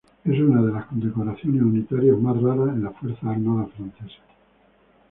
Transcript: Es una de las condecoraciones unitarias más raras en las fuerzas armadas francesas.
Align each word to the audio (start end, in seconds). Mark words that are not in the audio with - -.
Es 0.25 0.39
una 0.39 0.63
de 0.63 0.71
las 0.71 0.87
condecoraciones 0.87 1.61
unitarias 1.61 2.17
más 2.17 2.35
raras 2.41 2.69
en 2.69 2.83
las 2.85 2.97
fuerzas 2.97 3.23
armadas 3.23 3.69
francesas. 3.77 4.17